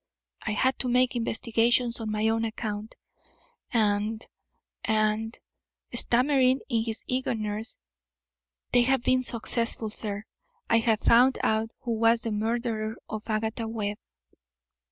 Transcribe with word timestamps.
I 0.41 0.53
had 0.53 0.79
to 0.79 0.89
make 0.89 1.15
investigations 1.15 1.99
on 1.99 2.09
my 2.09 2.27
own 2.27 2.43
account, 2.43 2.95
and 3.71 4.25
and" 4.83 5.37
stammering 5.93 6.61
in 6.69 6.83
his 6.85 7.03
eagerness 7.05 7.77
"they 8.71 8.81
have 8.81 9.03
been 9.03 9.21
successful, 9.21 9.91
sir. 9.91 10.23
I 10.67 10.79
have 10.79 11.01
found 11.01 11.37
out 11.43 11.69
who 11.81 11.91
was 11.91 12.21
the 12.21 12.31
murderer 12.31 12.95
of 13.09 13.29
Agatha 13.29 13.67
Webb." 13.67 13.99